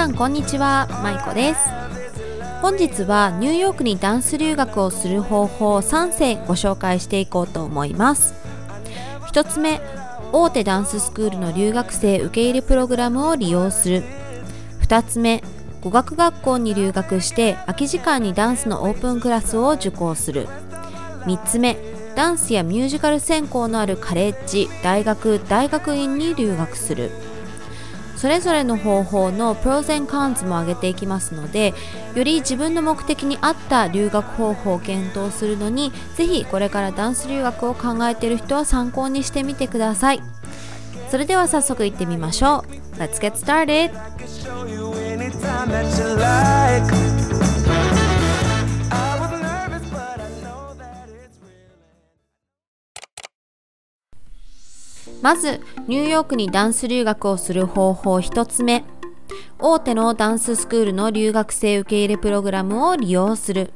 [0.00, 0.88] さんこんにちは。
[1.02, 1.60] まいこです。
[2.62, 8.32] 本日はニューヨークにダンス留学をする方法3選ご紹介していこうと思います。
[9.30, 9.78] 1つ目
[10.32, 14.02] 大手ダンススクールの留学生受け入れプログラムを利用する。
[14.80, 15.44] 2つ目
[15.82, 20.48] 語学学校に留学して空き時間にダンスのオープンクラスを受講する。
[21.26, 21.76] 3つ目
[22.16, 27.10] ダンスやミュージカル専攻のあるカレッジ大学大学院に留学する。
[28.20, 31.72] それぞれの方法のプロゼンカンズも挙げていきますので
[32.14, 40.20] より自分の目的に合った留学方法を検討するのに是非これからダンス留学を考えている人は参考にしてみてください
[41.08, 43.90] それでは早速いってみましょう Let's get started!
[55.22, 58.84] まずニューヨークにダンス留学をする方法1つ目。
[59.58, 63.72] 大手のダンススクールの留学生受け入れプログラムを利用する。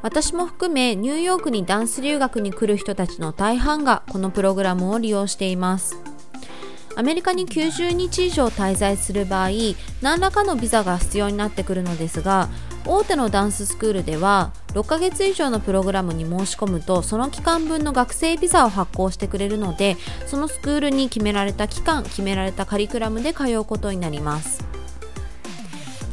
[0.00, 5.96] 私も含めニューヨークにダンス留学に来る人たちの大半がこのプログラムを利用しています。
[6.96, 9.50] アメリカに90日以上滞在する場合
[10.02, 12.48] 何らかのビザが必要になってくるのですが
[12.84, 24.72] 大手のダンススクールでは6ヶ月以上のプログラムに申し込むとその期間分の学生ビザを発行してくれるのでそのスクールに決められた期間決められたカリキュラムで通うことになります。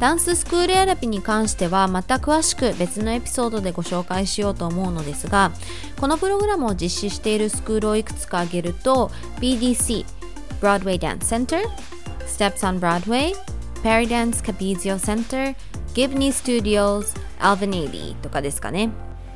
[0.00, 5.52] ダンススクール選びに関してはまた詳しく別のエピソードでご紹介しようと思うのですが
[6.00, 9.10] このプログラムを実施しているスクールをいくつか挙げると
[9.40, 10.06] BDC
[10.62, 11.60] Broadway Dance Center
[12.26, 13.34] Steps on Broadway
[13.82, 15.54] Perry Dance Capizio Center
[15.94, 18.90] Gibney Studios Alvanady とかですかね。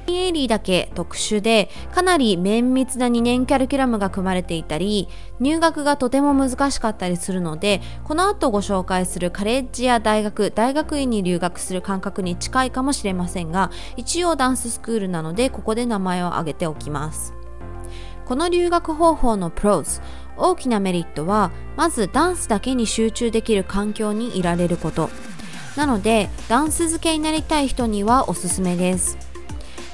[0.07, 5.09] エイリーだけ特殊でかなり綿密な2年キャリキュラムが組まれていたり
[5.41, 17.35] 入学がとても難しかったりするのでこの後ご紹介するカレッジや大学大学院に留学する感覚に近いかもしれませんが一応ダンススクールなのでここで名前を挙げておきます。
[18.27, 20.01] この留学方法のプローズ
[20.37, 25.11] 大きなメリットはまずダンスだけに集中できる環境にいられること。
[25.77, 29.19] なのでダンス漬けになりたい人にはおすすめです。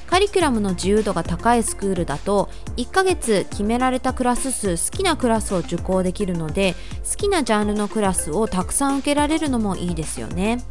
[0.06, 6.74] カリキュラムの自由度が高いスクールだと1ヶ月決められたクラス数好きなクラスを受講できるので
[7.08, 10.64] 好きなジャンルのクラスをたくさん受けられるのもいいですよね。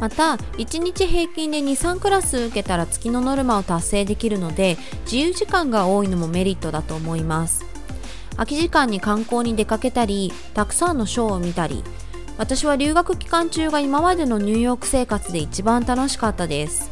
[0.00, 7.64] また1日平均で23クラス受けたら月のノルマを達成できるので自由時間が多いのもメリットだと思います。
[8.36, 11.84] 空き時間に観光に出かけたりたくさんのショーを見たり
[12.38, 16.90] 私は留学期間中が今までのニューヨーク生活で一番楽しかったです。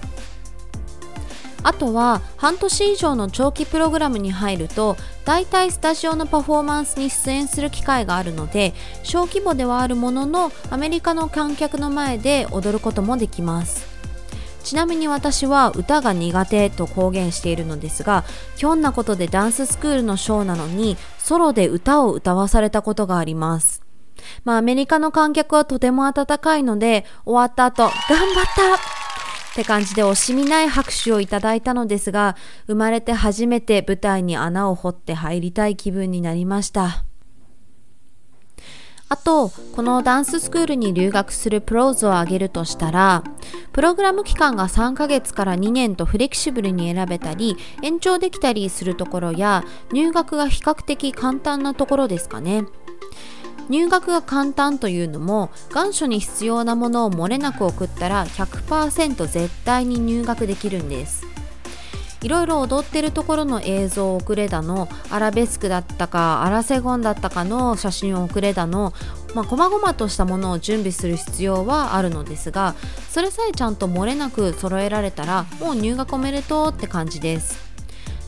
[1.63, 13.89] あとは半年以上の長期プログラムに入ると大体スタジオのパフォーマンスに出演する機会があるので小規模ではあるもののアメリカの観客の前で踊ることもできます。
[14.65, 18.25] ちなみに私は歌が苦手と公言しているのですが
[18.57, 23.90] ひょんなことでダンススクールのショーなのにソロで歌を歌わされたことがあります。
[24.45, 32.37] まあアメリカの観客はとても温かいので終わった後頑張ったって感じで惜しみない拍手をいただいたのですが
[32.67, 37.05] 生まれて初めて舞台に穴を掘って入りたい気分になりました
[39.13, 43.25] あと、このダンススクールに留学するプローズを挙げるとしたら、
[43.73, 52.67] プログラム期間が3ヶ月から2年とフレキシブルに選べたり、延長できたりするところや、入学が比較的簡単なところですかね。
[53.71, 61.25] 入学が簡単というのも願書に必要なものを漏れなく送ったら100%絶対に入学できるんです。
[62.23, 68.93] いろいろ踊ってるところの映像を送れだのアラベスクだったかアラセゴンだったかの写真を送れだの
[69.35, 72.75] まあ、細々としたものを準備する必要はあるのですが
[73.09, 77.71] それさえちゃんと漏れなく揃えられたらもう入学おめでとうって感じです。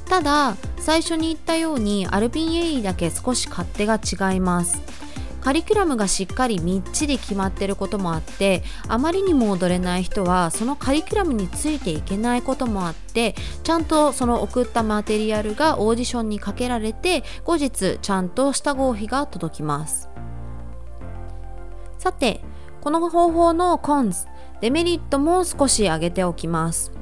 [0.06, 5.01] ただ最初に言ったようにアルピンエリーだけ少し勝手が違います。
[5.42, 13.34] カリキュラムがしっかりみっちり決まってることもあってあまりにも踊れない人はそのカリキュラムについていけないこともあって
[13.64, 20.08] ちゃんとその送ったマテリアルがオーディションにかけられて後日ちゃんとした合否が届きます。
[21.98, 22.40] さて
[22.80, 24.26] この方法のコンズ
[24.60, 27.01] デメリットも少し挙げておきます。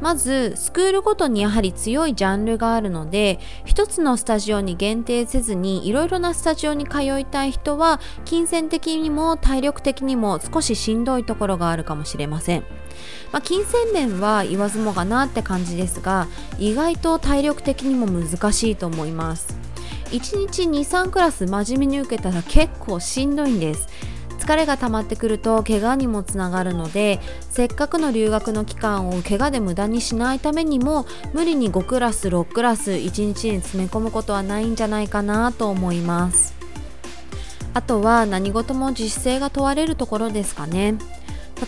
[0.00, 12.64] まずスクールごとにやはり強いジャンルがあるので一つのスタジオに限定せずにいろいろなスタジオに通いたい人は金銭的にも体力的にも少ししんどいところがあるかもしれません、
[13.32, 16.28] まあ、金銭面は言わずもがなって感じですが
[16.58, 19.68] 意外と体力的にも難しいと思います。
[20.10, 23.86] 1日23クラス真面目に受けたら結構しんどいんです。
[24.48, 31.04] 疲れが溜まってくると怪我にもつながるのでせっかくの留学の期間を怪我で無駄にしないためにも
[31.34, 36.56] 無理に5クラス6クラス1日に詰め込むことはないんじゃないかなと思います。
[37.74, 40.94] あとは何事も自主性が問われるところですかね。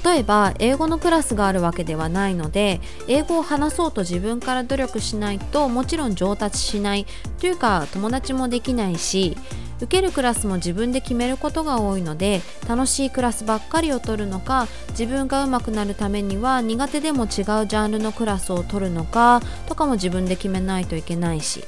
[0.03, 7.07] 例えば英語のクラスがあるわけではないので英語を話そうと自分から努力しないともちろん上達しない
[7.41, 9.37] というか友達もできないし
[9.81, 21.65] 受けるクラスも自分で決めることが多いので楽しいクラスばっかりを取るのか自分が上手くなるためには苦手でも違うジャンルのクラスを取るのかとかも自分で決めないといけないし。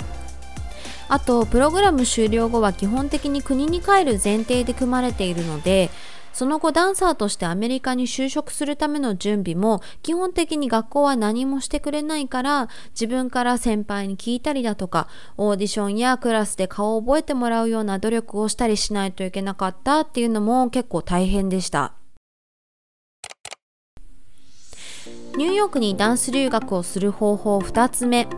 [1.09, 5.91] あとプログラム終了後は基本的に国に帰る前提で組まれているので
[6.32, 21.94] その後ダンサーとしてアメリカに就職するための準備も基本的に学校は何もしてくれないから自分から先輩に聞いたりだとかオーディションやクラスで顔を覚えてもらうような努力をしたりしないといけなかったっていうのも結構大変でした。
[25.37, 28.29] ニューヨークにダンス留学をする方法2つ目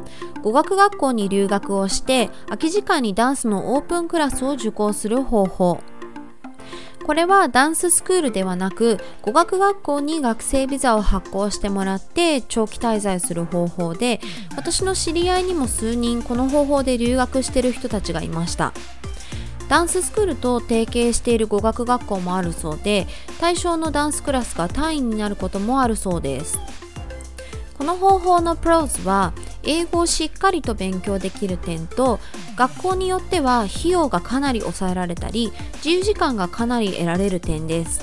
[0.43, 5.81] 語学学校に留学をして空き時間にダンスのオープンクラスを受講する方法
[7.05, 14.21] これはダンススクールではなく語学学校に学生ビザを発行してもらって長期滞在する方法で
[14.57, 18.73] 私の知り合いにも数人この方法で留学してる人たちがいました。
[19.69, 23.07] ダンススクールと提携している語学学校もあるそうで
[23.41, 26.59] 対象のダンスクラスが単位になることもあるそうです。
[27.77, 29.33] この方法のプローズは
[29.63, 32.21] 英語をしっかりと勉強できる点と
[32.57, 38.01] 学校によっては費用がかなり抑えられたり自由時間がかなり得られる点です。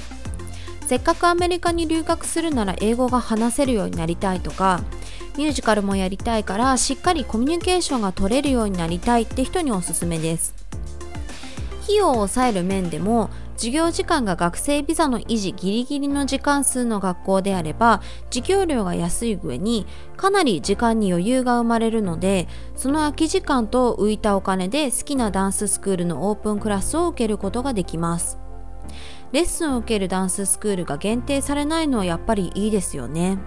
[0.88, 4.81] せっかくアメリカに留学するなら英語が話せるようになりたいとか
[5.38, 10.61] ミュージカルもやりたいからしっかりコミュニケーションが取れるようになりたいって人におすすめです。
[11.81, 19.86] 費用を抑える面でも授業時間が学生ビザの維持ギリギリの時間数の学校であれば授業料が安い上に
[20.18, 28.39] かなり時間に余裕が生まれるのでその空き時間と浮いたお金で好きなダンススクールのオープンクラスを受けることができます。
[29.31, 33.38] レッスンを受けるダンススクールが限定されないのはやっぱりいいですよね。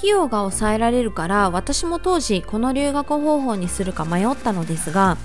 [0.00, 5.18] 費用が抑えられるから私も当時この留学方法にするか迷ったのですが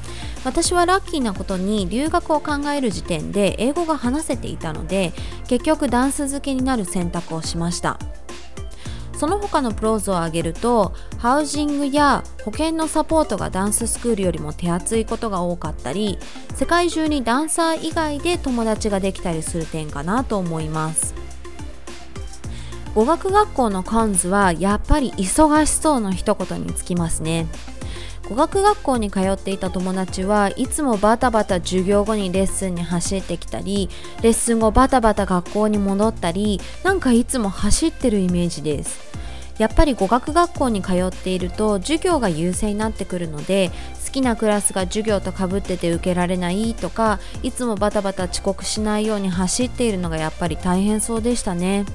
[0.43, 5.13] 私はラッキーなことに留学を考える時点で英語が話せていたので
[5.47, 7.97] 結局ダンス付けになる選択をしました。
[9.17, 16.19] その他のプローズを挙げるとハウジングや保険のサポートがダンススクールよりも手厚いことが多かったり
[16.53, 21.15] 世界中にダンサー以外で友達ができたりする点かなと思います。
[22.95, 27.45] 語学学校のコンズはやっぱり忙しそうの一言につきますね。
[28.29, 33.89] 語学学校に通っていた友達はいつもバタバタ授業後にレッスンに走ってきたり
[34.23, 39.13] レッスン後バタバタ学校に戻ったりなんかいつも走ってるイメージです。
[39.57, 43.71] やっぱり語学学校に通っていると授業が優勢になってくるので
[44.05, 51.85] 好きなクラスが授業とかぶってて受けられないとかいつもバタバタ遅刻しないように走っているのがやっぱり大変そうでしたね。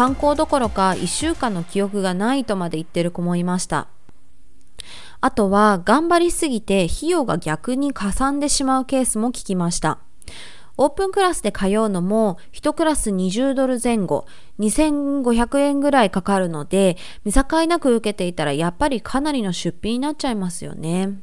[0.00, 3.88] 観光どころか1週間の記憶がないとまで言ってる子もいました
[5.20, 9.98] あとは頑張りすぎて費用が逆にかさんでしまうケースも聞きました。
[10.78, 14.24] オープンクラスで通うのも1クラス20ドル前後
[14.58, 21.20] 2500円ぐらいかかるので見境なく受けていたらやっぱりかなりの出費になっちゃいますよね。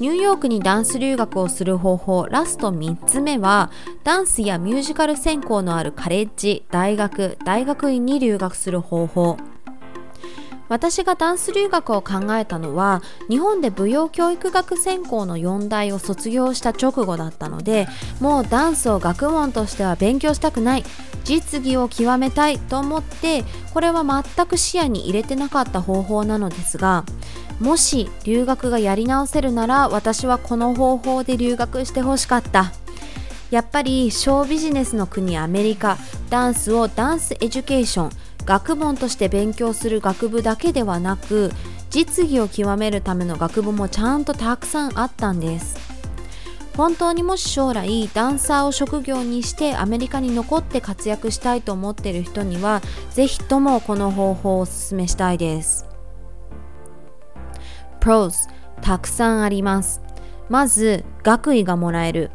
[0.00, 3.72] ニューヨークにダンス留学をする方法ラスト3つ目は
[4.04, 9.36] ダンスやミュージカル専攻のあるカレッジ大学大学院に留学する方法。
[10.68, 17.88] 私がダンス留学を考えたのは日本で舞踊教育学専攻の4大を卒業した直後だったので
[18.20, 20.84] もうダンスを学問としては勉強したくない
[21.24, 27.04] 実技を極めたいと思ってこれは全く視野に入れてなかった方法なのですが
[27.60, 32.72] もし留学がやり直せるなら私はこの方法で留学してほしかった。
[33.50, 35.96] やっぱりショービジネスの国アメリカ。
[36.30, 38.10] ダンスをダンスエデュケーション
[38.44, 41.50] 学問として勉強する学部だけではなく
[41.90, 45.76] 実技を極めるための学部もちゃんとたくさんあったんです。
[46.76, 55.87] 本当にもし将来ダンサーを職業にしてアメリカに残って活躍したいと思っている人にはぜひともこの方法をお勧めしたいです。
[58.08, 58.48] Pros
[58.80, 60.00] たくさんあります。
[60.48, 62.30] まず学位がもらえる。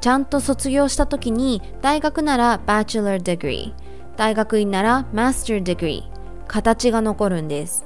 [0.00, 3.74] ちゃんと卒業した時に大学なら Bachelor Degree
[4.16, 7.84] 大学院ならマスターデグリー形が残るんです。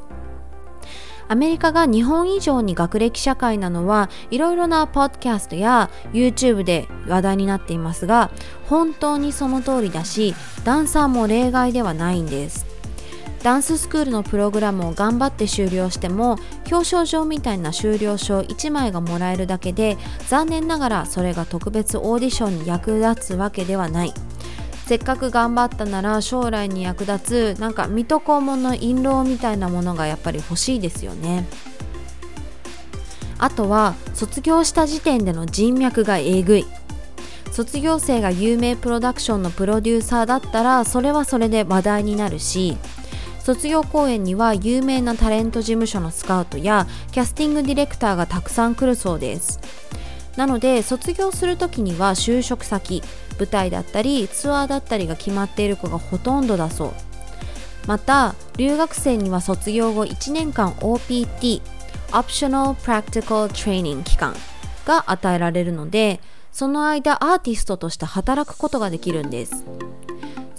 [1.26, 8.30] アメリカが日本以上に学歴社会なのはいろいろなポッドキャストや YouTube で話題になっていますが
[8.68, 12.73] 本当にその通りだしダンサーも例外ではないんです。
[13.44, 16.38] ダンススクールのプログラムを頑張って終了しても
[16.72, 19.98] 表彰状みたいな修了証1枚がもらえるだけで
[20.28, 24.14] 残念ながらそれが特別オーディションに役立つわけではない。
[24.86, 31.46] せっかく頑張ったなら将来に役立つなんか水戸黄門の印籠みたいなものがやっぱり欲しいですよね。
[33.38, 36.66] あとは卒業した時点での人脈がえぐい。
[37.52, 42.76] 卒業生が有名プロダクションのプロデューサーだったらそれはそれで話題になるし
[43.44, 49.60] 卒業公演には有名なタレント事務所のスカウトやキャスティングディレクターがたくさん来るそうです。
[50.38, 53.02] なので卒業する時には就職先
[53.38, 56.92] 舞台だったりツアーだったりが決まっている子がほとんどだそう。
[57.86, 61.60] また留学生には卒業後1年間 OPT
[62.12, 64.34] Optional Practical Training 期間
[64.86, 66.18] が与えられるので
[66.50, 69.66] その間アーティストとして働くことができるんです。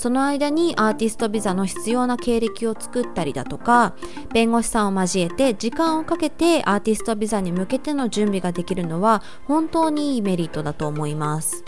[0.06, 3.96] その間にアーティストビザの必要な経歴を作ったりだとか
[4.32, 11.64] 弁護士さんを交えて時間をかけてアーティストビザに向けての準備ができるのは本当にいいメリットだと思います。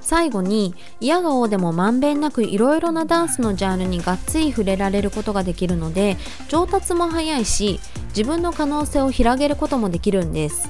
[0.00, 6.16] 最後に嫌顔でもまんべんなくいろいろなダンスのジャンルにがっつり触れられることができるので
[6.48, 7.78] 上達も早いし
[8.08, 10.68] 自分の可能性を広げることもできるんです。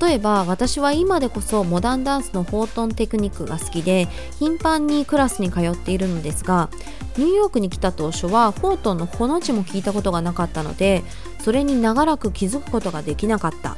[0.00, 4.06] 例えば私は今でこそモダンダンスのフォートンテクニックが好きで
[4.38, 6.68] 頻繁にクラスに通っているのですが
[7.16, 11.02] ニューヨークに来た当初はフォートンのほの字も聞いたことがなかったので
[11.40, 13.76] それに長らく気づくことができなかった。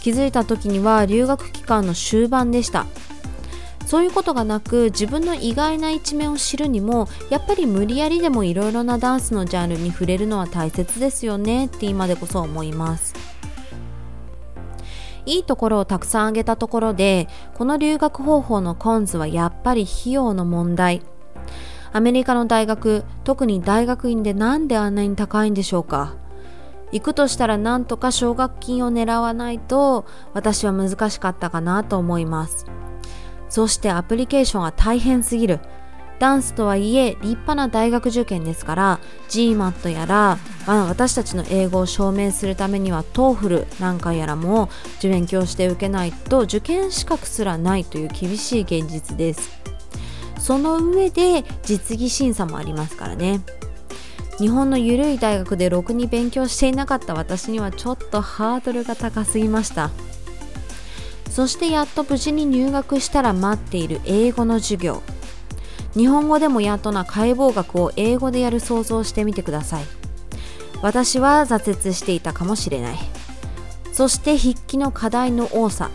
[0.00, 2.86] 気づいた時には留学期間の終盤でした。
[3.86, 13.29] そういうことがなく自分の意外な一面を知るにもやっぱり無理やりでもいろいろなダンスのジャンルに触れるのは大切ですよねって今でこそ思います。
[15.26, 21.02] いいところをたくさん挙げたところでこの留学方法のコンズはやっぱり費用の問題。
[21.92, 26.14] アメリカの大学特に大学院でなんであんなに高いんでしょうか。
[26.92, 32.66] 行くとしたらなんとか奨学金を狙わないと私は難しかったかなと思います。
[33.48, 35.60] そしてアプリケーションは大変すぎる。
[36.20, 39.00] ダンスとはいえ立派な大学受験ですから
[39.30, 49.60] GMAT やら、まあ、私たちの英語を証明するためには TOEFL なんかやらも受勉強して受けないと受験資格すらないという厳しい現実です。
[50.38, 53.40] その上で実技審査もありますからね。
[54.38, 59.90] 日本の緩い大学でろくに勉強していなかった私にはちょっとハードルが高すぎました。
[61.30, 65.02] そしてやっと無事に入学したら待っている英語の授業。
[65.96, 69.84] 日本語でもやっとな解剖学を英語でやる想像してみてください。
[70.82, 72.98] 私は挫折していたかもしれない。
[73.92, 75.90] そして筆記の課題の多さ。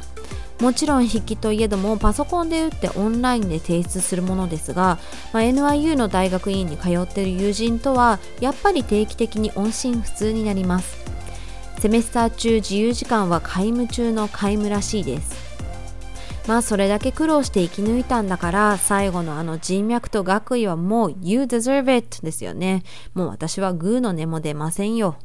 [0.61, 4.99] もちろん筆記といえどもパソコンで打ってオンラインで提出するものですが、
[5.33, 10.97] まあ、NIU の大学院に通っている友人とはやっぱり定期的に音信不通になります。
[11.79, 15.44] セメスター中自由時間は皆無中の皆無らしいです。
[16.47, 22.83] まあそれだけ苦労して生き抜いたんだから最後のあの人脈と学位はもう You deserve it ですよね。
[23.15, 25.17] もう私はグーの根も出ませんよ。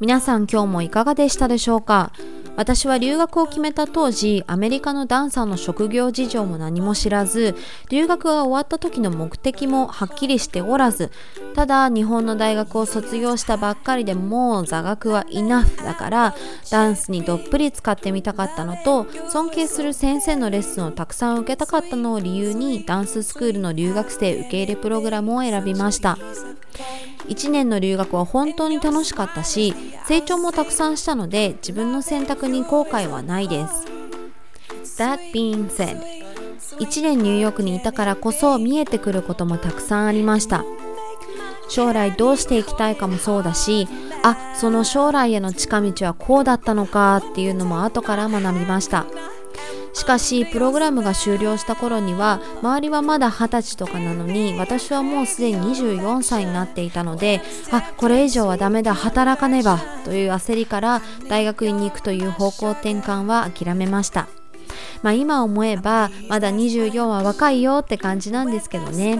[0.00, 2.12] 皆さん今日もいかがでしたでしょうか？
[2.56, 7.56] 私は留学を決めた当時アメリカのダンサーの職業事情も何も知らず
[7.90, 11.10] 留学が終わった時の目的もはっきりしておらず
[11.54, 16.34] ただ日本の大学を卒業したばっかりでもう座学はイナフだから
[16.70, 26.18] ダンスにどっぷり使ってみたかったのと尊敬する先生のレッスンをたくさん受けたかったのを理由にダンススクールの留学生受け入れプログラムを選びました。
[27.28, 29.74] 1年の留学は本当に楽しかったし
[30.06, 33.86] 成長もたくさんしたので自分の選択に後悔はないです。
[35.02, 36.00] That being said
[36.78, 40.64] 1年ニューヨークにいたからこそ見えてくることもたくさんありました。
[41.68, 43.88] 将来どうしていきたいかもそうだし
[44.22, 49.06] あその将来への近道はこうだったのかっていうのも後から学びました。
[49.94, 64.28] しかしプログラムが終了した頃には周りはまだ20歳とかなのに私はもうすでに24歳になっていたのであこれ以上はダメだ働かねばという焦りから大学院に行くという方向転換は諦めました。
[65.02, 69.18] まあ今思えばまだ24は若いよって感じなんですけどね。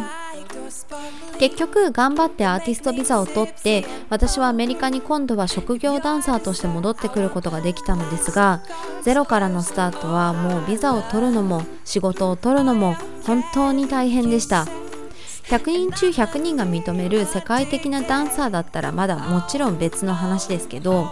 [1.39, 8.63] 結局頑張ってアーティストビザを取って私はアメリカに今度は職業ダンサーとして戻ってくることができたのですが
[9.03, 12.95] ゼロからのスタートはもうビザを取るのも仕事を取るのも
[13.27, 14.67] 本当に大変でした。
[15.45, 21.07] 100人中100人が認める世界的なダンサーだったらまだもちろん別の話ですけど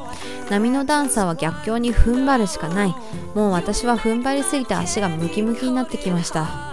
[0.49, 2.95] 波のダンサーは逆境に踏ん張るしかない。
[3.35, 6.72] もう私は踏ん張りすぎて足がムキムキになってきました。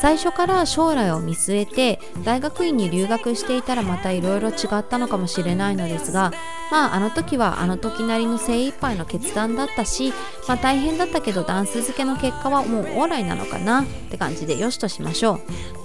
[0.00, 6.32] 最初から将来を見据えて大学院に留学していたらまたいろいろ違ったのかもしれないのですが
[6.70, 10.12] まああの時はあの時なりの精一杯の決断だったし
[10.46, 15.77] まあ大変だったけどダンス付けの結果はもうオーライなのかなって感じでよしとしましょう。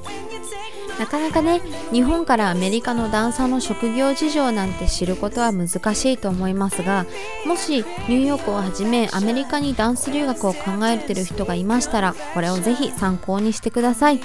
[0.99, 7.05] なかなかね日本からアメリカのダンサーの職業事情なんて知ることは難しいと思いますが
[7.45, 14.19] もしニューヨークをはじめアメリカにダンス留学を考えてる人がいましたらこれをぜひ参考にしてください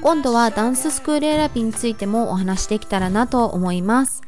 [0.00, 4.22] 今度はダンススクール選びについてもお話しできたらなと思います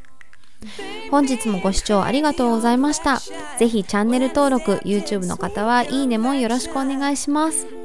[1.11, 3.20] 本日もご視聴ありがとうございました。
[3.58, 7.75] ぜひチャンネル登録、YouTube の方はいいねもよろしくお願いします。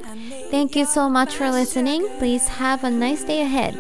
[0.51, 2.07] Thank you so much for listening.
[2.19, 3.75] Please have a nice day ahead.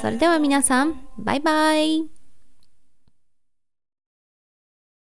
[0.00, 2.13] それでは皆さん、バイバイ。